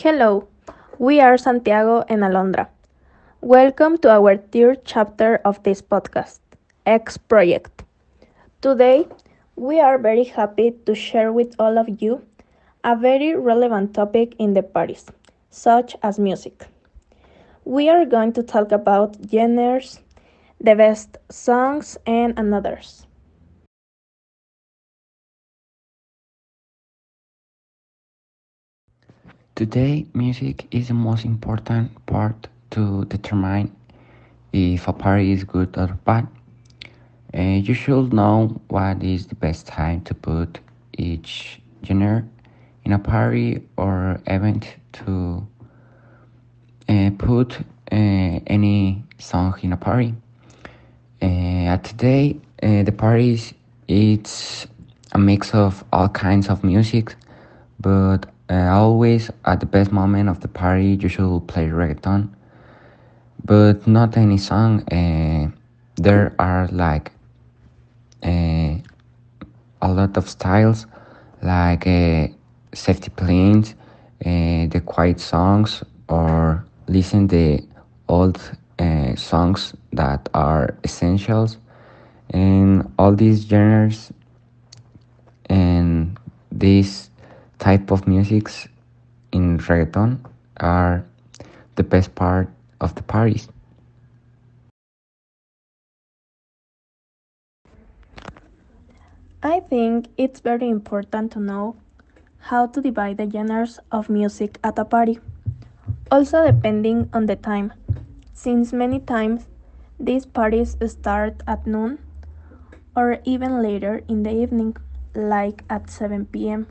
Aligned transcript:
Hello, 0.00 0.46
we 1.00 1.20
are 1.20 1.36
Santiago 1.36 2.04
and 2.08 2.22
Alondra. 2.22 2.68
Welcome 3.40 3.98
to 3.98 4.08
our 4.08 4.36
third 4.36 4.84
chapter 4.84 5.40
of 5.44 5.60
this 5.64 5.82
podcast, 5.82 6.38
X 6.86 7.16
Project. 7.16 7.82
Today, 8.60 9.08
we 9.56 9.80
are 9.80 9.98
very 9.98 10.22
happy 10.22 10.70
to 10.86 10.94
share 10.94 11.32
with 11.32 11.56
all 11.58 11.78
of 11.78 12.00
you 12.00 12.22
a 12.84 12.94
very 12.94 13.34
relevant 13.34 13.92
topic 13.92 14.36
in 14.38 14.54
the 14.54 14.62
parties, 14.62 15.06
such 15.50 15.96
as 16.00 16.16
music. 16.16 16.68
We 17.64 17.88
are 17.88 18.04
going 18.04 18.34
to 18.34 18.44
talk 18.44 18.70
about 18.70 19.16
genres, 19.28 19.98
the 20.60 20.76
best 20.76 21.18
songs, 21.28 21.98
and 22.06 22.38
others. 22.38 23.07
Today, 29.58 30.06
music 30.14 30.68
is 30.70 30.86
the 30.86 30.94
most 30.94 31.24
important 31.24 31.90
part 32.06 32.46
to 32.70 33.04
determine 33.06 33.74
if 34.52 34.86
a 34.86 34.92
party 34.92 35.32
is 35.32 35.42
good 35.42 35.76
or 35.76 35.98
bad. 36.04 36.28
Uh, 37.36 37.40
you 37.40 37.74
should 37.74 38.12
know 38.12 38.62
what 38.68 39.02
is 39.02 39.26
the 39.26 39.34
best 39.34 39.66
time 39.66 40.02
to 40.02 40.14
put 40.14 40.60
each 40.96 41.60
genre 41.84 42.24
in 42.84 42.92
a 42.92 43.00
party 43.00 43.60
or 43.76 44.20
event 44.28 44.76
to 44.92 45.44
uh, 46.88 47.10
put 47.18 47.58
uh, 47.90 48.38
any 48.46 49.02
song 49.18 49.58
in 49.62 49.72
a 49.72 49.76
party. 49.76 50.14
Uh, 51.20 51.76
today, 51.78 52.36
uh, 52.62 52.84
the 52.84 52.92
parties 52.92 53.54
it's 53.88 54.68
a 55.10 55.18
mix 55.18 55.52
of 55.52 55.82
all 55.92 56.08
kinds 56.08 56.48
of 56.48 56.62
music, 56.62 57.16
but 57.80 58.30
always 58.50 59.30
at 59.44 59.60
the 59.60 59.66
best 59.66 59.92
moment 59.92 60.28
of 60.28 60.40
the 60.40 60.48
party, 60.48 60.98
you 61.00 61.08
should 61.08 61.46
play 61.48 61.68
reggaeton, 61.68 62.28
but 63.44 63.86
not 63.86 64.16
any 64.16 64.38
song. 64.38 64.84
There 65.96 66.34
are 66.38 66.68
like 66.68 67.12
uh, 68.22 68.76
a 69.82 69.88
lot 69.88 70.16
of 70.16 70.28
styles, 70.28 70.86
like 71.42 71.86
uh, 71.86 72.28
safety 72.72 73.10
planes, 73.10 73.74
uh, 74.24 74.66
the 74.70 74.82
quiet 74.84 75.20
songs, 75.20 75.82
or 76.08 76.64
listen 76.86 77.26
the 77.26 77.66
old 78.08 78.40
uh, 78.78 79.14
songs 79.16 79.74
that 79.92 80.28
are 80.34 80.76
essentials, 80.84 81.58
and 82.30 82.92
all 82.98 83.12
these 83.12 83.44
genres 83.44 84.12
and 85.50 86.18
these 86.52 87.10
type 87.58 87.90
of 87.90 88.06
musics 88.06 88.68
in 89.32 89.58
reggaeton 89.58 90.18
are 90.58 91.04
the 91.76 91.82
best 91.82 92.14
part 92.14 92.48
of 92.80 92.94
the 92.94 93.02
parties. 93.02 93.48
I 99.42 99.60
think 99.60 100.08
it's 100.16 100.40
very 100.40 100.68
important 100.68 101.30
to 101.32 101.38
know 101.38 101.76
how 102.50 102.66
to 102.66 102.80
divide 102.80 103.18
the 103.18 103.30
genres 103.30 103.78
of 103.92 104.10
music 104.10 104.58
at 104.64 104.78
a 104.78 104.84
party. 104.84 105.20
Also, 106.10 106.46
depending 106.46 107.08
on 107.12 107.26
the 107.26 107.36
time, 107.36 107.72
since 108.32 108.72
many 108.72 108.98
times 108.98 109.46
these 110.00 110.26
parties 110.26 110.76
start 110.86 111.42
at 111.46 111.66
noon 111.66 111.98
or 112.96 113.18
even 113.24 113.62
later 113.62 114.02
in 114.08 114.22
the 114.22 114.32
evening, 114.32 114.76
like 115.14 115.62
at 115.70 115.90
7 115.90 116.26
pm. 116.26 116.66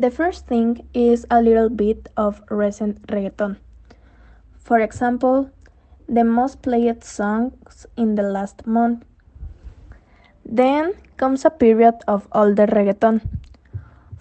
The 0.00 0.10
first 0.10 0.46
thing 0.46 0.88
is 0.94 1.26
a 1.28 1.42
little 1.42 1.68
bit 1.68 2.08
of 2.16 2.40
recent 2.48 3.04
reggaeton. 3.08 3.60
For 4.56 4.80
example, 4.80 5.50
the 6.08 6.24
most 6.24 6.62
played 6.62 7.04
songs 7.04 7.84
in 7.98 8.14
the 8.14 8.22
last 8.22 8.66
month. 8.66 9.04
Then 10.42 10.94
comes 11.18 11.44
a 11.44 11.50
period 11.50 12.00
of 12.08 12.26
older 12.32 12.64
reggaeton. 12.64 13.20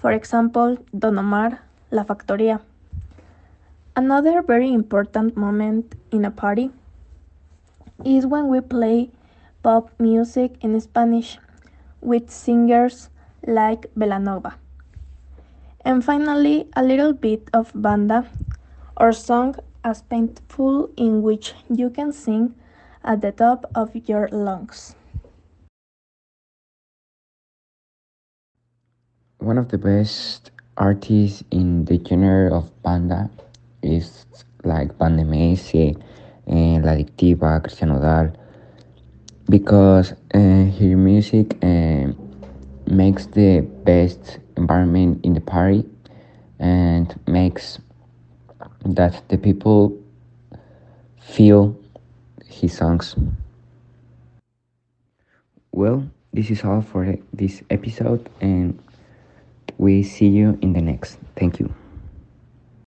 For 0.03 0.11
example, 0.11 0.75
Don 0.91 1.17
Omar, 1.17 1.63
La 1.91 2.03
Factoría. 2.03 2.59
Another 3.95 4.41
very 4.41 4.73
important 4.73 5.37
moment 5.37 5.95
in 6.11 6.25
a 6.25 6.31
party 6.31 6.71
is 8.03 8.27
when 8.27 8.49
we 8.49 8.59
play 8.59 9.11
pop 9.63 9.95
music 9.97 10.59
in 10.59 10.75
Spanish 10.81 11.39
with 12.01 12.29
singers 12.29 13.07
like 13.47 13.87
Belanova. 13.95 14.59
And 15.85 16.03
finally, 16.03 16.67
a 16.75 16.83
little 16.83 17.13
bit 17.13 17.49
of 17.53 17.71
banda 17.73 18.27
or 18.97 19.11
song 19.13 19.55
as 19.83 20.01
painful 20.03 20.89
in 20.97 21.21
which 21.21 21.53
you 21.69 21.89
can 21.89 22.11
sing 22.11 22.53
at 23.03 23.21
the 23.21 23.31
top 23.31 23.65
of 23.73 23.95
your 24.07 24.27
lungs. 24.31 24.95
One 29.39 29.57
of 29.57 29.69
the 29.69 29.77
best 29.77 30.51
artists 30.75 31.43
in 31.49 31.85
the 31.85 31.97
genre 32.03 32.53
of 32.57 32.69
banda 32.83 33.29
is 33.81 34.25
like 34.63 34.97
Banda 34.97 35.23
MS, 35.23 35.73
and 36.47 36.83
La 36.83 36.91
Adictiva, 36.91 37.61
Christian 37.63 37.89
Nodal, 37.89 38.33
because 39.47 40.11
uh, 40.33 40.37
her 40.37 40.97
music 40.97 41.57
uh, 41.63 42.11
makes 42.87 43.27
the 43.27 43.61
best 43.61 44.39
environment 44.59 45.23
in 45.23 45.33
the 45.33 45.41
party 45.41 45.87
and 46.59 47.15
makes 47.25 47.79
that 48.83 49.23
the 49.31 49.37
people 49.39 49.95
feel 51.17 51.79
his 52.45 52.75
songs. 52.75 53.15
Well, 55.71 56.03
this 56.33 56.51
is 56.51 56.63
all 56.63 56.81
for 56.81 57.15
this 57.31 57.63
episode, 57.69 58.27
and 58.41 58.77
we 59.77 60.03
see 60.03 60.27
you 60.27 60.59
in 60.61 60.73
the 60.73 60.81
next. 60.81 61.17
Thank 61.39 61.59
you. 61.59 61.71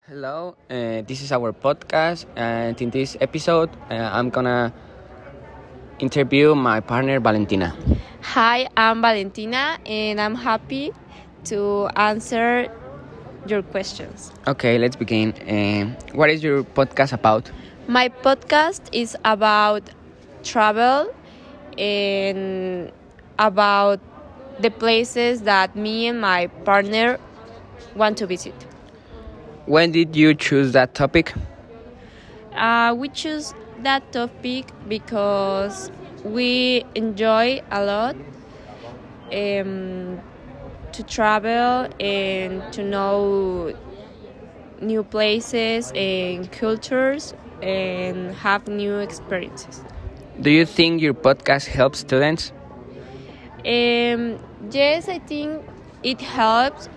Hello, 0.06 0.56
uh, 0.70 1.02
this 1.02 1.26
is 1.26 1.32
our 1.32 1.52
podcast, 1.52 2.30
and 2.38 2.78
in 2.78 2.94
this 2.94 3.18
episode, 3.20 3.74
uh, 3.90 4.14
I'm 4.14 4.30
gonna 4.30 4.70
interview 5.98 6.54
my 6.54 6.80
partner 6.80 7.20
Valentina. 7.20 7.74
Hi, 8.22 8.70
I'm 8.78 9.02
Valentina, 9.02 9.80
and 9.86 10.22
I'm 10.22 10.36
happy 10.36 10.94
to 11.46 11.90
answer 11.96 12.68
your 13.48 13.62
questions. 13.62 14.32
Okay, 14.48 14.78
let's 14.78 14.96
begin. 14.96 15.34
Uh, 15.34 15.96
what 16.14 16.30
is 16.30 16.44
your 16.44 16.64
podcast 16.64 17.14
about? 17.14 17.50
My 17.88 18.10
podcast 18.10 18.82
is 18.92 19.16
about 19.24 19.90
travel 20.44 21.14
and 21.78 22.92
about 23.38 24.00
the 24.60 24.72
places 24.72 25.42
that 25.42 25.76
me 25.76 26.08
and 26.08 26.20
my 26.22 26.48
partner 26.66 27.20
want 27.96 28.18
to 28.18 28.28
visit. 28.28 28.56
When 29.66 29.92
did 29.92 30.16
you 30.16 30.34
choose 30.34 30.72
that 30.74 30.94
topic? 30.96 31.34
Uh, 32.56 32.96
we 32.98 33.10
choose 33.10 33.54
that 33.84 34.12
topic 34.14 34.72
because 34.88 35.92
we 36.24 36.86
enjoy 36.96 37.62
a 37.72 37.84
lot 37.84 38.16
um, 39.32 40.20
to 40.96 41.04
travel 41.04 41.88
and 42.00 42.72
to 42.74 42.84
know 42.84 43.74
new 44.82 45.04
places 45.04 45.92
and 45.96 46.52
cultures 46.52 47.34
and 47.62 48.34
have 48.36 48.68
new 48.68 48.98
experiences. 48.98 49.84
Do 50.40 50.52
you 50.52 50.66
think 50.66 51.02
your 51.02 51.14
podcast 51.14 51.68
helps 51.68 52.00
students? 52.00 52.52
Um, 53.66 54.40
yes, 54.72 55.10
I 55.10 55.20
think 55.20 55.64
it 56.04 56.22
helps 56.22 56.88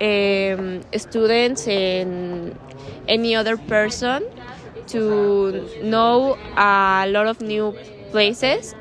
um, 0.00 0.82
students 0.96 1.66
and 1.68 2.58
any 3.08 3.34
other 3.34 3.56
person 3.56 4.22
to 4.88 5.68
know 5.82 6.38
a 6.56 7.06
lot 7.08 7.26
of 7.26 7.40
new 7.40 7.76
places. 8.10 8.74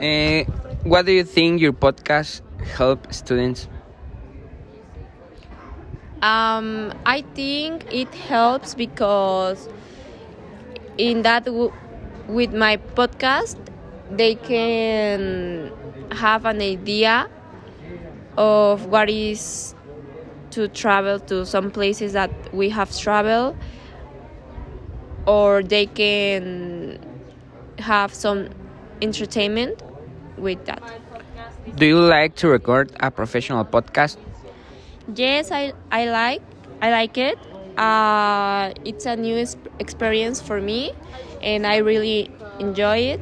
Uh, 0.00 0.44
what 0.86 1.04
do 1.04 1.10
you 1.10 1.24
think 1.24 1.60
your 1.60 1.72
podcast 1.72 2.42
help 2.64 3.12
students? 3.12 3.66
Um, 6.22 6.94
I 7.04 7.24
think 7.34 7.92
it 7.92 8.14
helps 8.14 8.74
because 8.74 9.68
in 10.96 11.22
that 11.22 11.48
with 12.28 12.54
my 12.54 12.76
podcast 12.94 13.56
they 14.10 14.36
can 14.36 15.72
have 16.12 16.44
an 16.44 16.60
idea 16.60 17.28
of 18.36 18.86
what 18.86 19.10
is 19.10 19.74
to 20.50 20.68
travel 20.68 21.18
to 21.18 21.44
some 21.44 21.72
places 21.72 22.12
that 22.12 22.30
we 22.54 22.70
have 22.70 22.96
traveled 22.96 23.56
or 25.26 25.64
they 25.64 25.86
can 25.86 26.98
have 27.78 28.14
some 28.14 28.48
entertainment 29.02 29.82
with 30.38 30.64
that. 30.66 30.82
Do 31.76 31.86
you 31.86 32.00
like 32.00 32.36
to 32.36 32.48
record 32.48 32.92
a 33.00 33.10
professional 33.10 33.64
podcast? 33.64 34.16
yes, 35.14 35.50
I 35.50 35.72
I 35.90 36.08
like 36.10 36.42
I 36.82 36.90
like 36.90 37.18
it. 37.18 37.38
Uh, 37.76 38.72
it's 38.84 39.06
a 39.06 39.16
new 39.16 39.36
experience 39.78 40.40
for 40.40 40.60
me, 40.60 40.92
and 41.42 41.66
I 41.66 41.78
really 41.78 42.30
enjoy 42.58 43.16
it. 43.16 43.20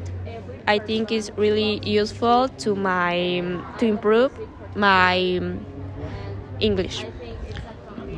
I 0.66 0.78
think 0.78 1.12
it's 1.12 1.30
really 1.36 1.80
useful 1.84 2.48
to 2.64 2.74
my 2.74 3.42
to 3.78 3.86
improve 3.86 4.32
my 4.76 5.40
English. 6.60 7.04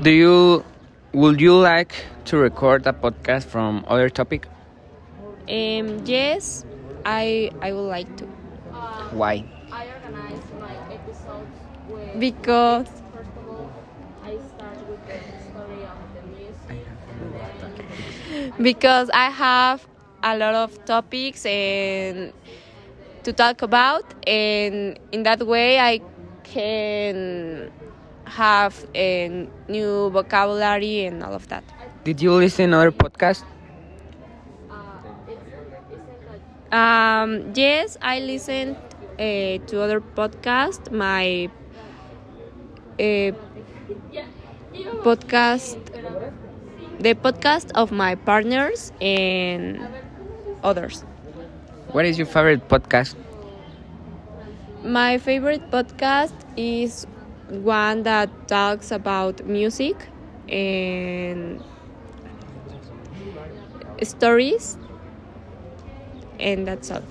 Do 0.03 0.11
you 0.11 0.65
would 1.13 1.41
you 1.41 1.55
like 1.57 1.95
to 2.27 2.37
record 2.37 2.87
a 2.87 2.93
podcast 2.93 3.47
from 3.47 3.85
other 3.89 4.09
topic? 4.11 4.47
Um, 5.49 6.03
yes, 6.05 6.65
I 7.05 7.51
I 7.63 7.73
would 7.73 7.89
like 7.89 8.11
to. 8.19 8.36
Why? 9.17 9.45
I 9.73 9.87
organize 9.89 10.43
my 10.61 10.75
episodes 10.93 11.57
with 11.89 12.21
because 12.21 12.87
first 13.15 13.31
of 13.41 13.49
all 13.49 13.71
I 14.23 14.37
start 14.55 14.77
with 14.89 15.01
the 15.07 15.19
story 15.49 15.83
of 15.89 15.99
the 16.15 16.23
music 16.37 16.85
because 18.61 19.09
I 19.15 19.31
have 19.31 19.87
a 20.23 20.37
lot 20.37 20.55
of 20.55 20.85
topics 20.85 21.47
and 21.47 22.33
to 23.25 23.33
talk 23.33 23.63
about 23.63 24.05
and 24.27 24.99
in 25.13 25.23
that 25.23 25.47
way 25.47 25.79
I 25.79 26.01
can 26.45 27.71
have 28.27 28.87
a 28.95 29.49
new 29.69 30.11
vocabulary 30.11 31.07
and 31.07 31.23
all 31.23 31.33
of 31.35 31.49
that. 31.49 31.65
Did 32.05 32.21
you 32.21 32.33
listen 32.35 32.71
to 32.73 32.77
other 32.77 32.93
podcast? 32.93 33.45
Um, 36.73 37.53
yes, 37.55 37.97
I 38.03 38.21
listened 38.21 38.77
uh, 39.19 39.59
to 39.67 39.81
other 39.83 40.01
podcasts. 40.01 40.91
My 40.91 41.49
uh, 42.99 43.33
podcast, 45.05 45.77
the 47.01 47.15
podcast 47.15 47.71
of 47.75 47.93
my 47.93 48.15
partners 48.15 48.93
and 49.01 49.87
others. 50.63 51.03
What 51.93 52.05
is 52.05 52.19
your 52.19 52.27
favorite 52.27 52.69
podcast? 52.69 53.15
My 54.85 55.19
favorite 55.19 55.71
podcast 55.71 56.33
is 56.57 57.07
one 57.49 58.03
that 58.05 58.31
talks 58.49 58.91
about 58.91 59.45
music 59.47 60.09
and 60.49 61.63
stories, 64.03 64.77
and 66.39 66.67
that's 66.67 66.91
all. 66.91 67.03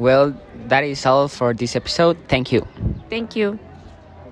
Well, 0.00 0.32
that 0.68 0.82
is 0.82 1.04
all 1.04 1.28
for 1.28 1.52
this 1.52 1.76
episode. 1.76 2.16
Thank 2.26 2.52
you. 2.52 2.66
Thank 3.10 3.36
you. 3.36 3.58